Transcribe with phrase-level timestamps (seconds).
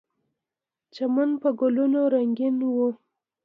[0.93, 2.77] چمن په ګلونو رنګین و.